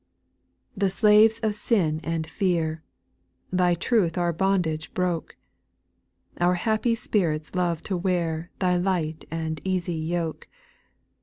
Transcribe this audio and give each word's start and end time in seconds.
3. 0.71 0.71
The 0.77 0.89
slaves 0.89 1.39
of 1.43 1.53
sin 1.53 2.01
and 2.03 2.25
fear,— 2.25 2.81
Thy 3.53 3.75
truth 3.75 4.17
our 4.17 4.33
bondage 4.33 4.91
broke: 4.95 5.35
Our 6.39 6.55
happy 6.55 6.95
sj^irits 6.95 7.55
love 7.55 7.83
to 7.83 7.95
wear 7.95 8.49
Thy 8.57 8.77
light 8.77 9.25
and 9.29 9.61
easy 9.63 9.93
yoke. 9.93 10.47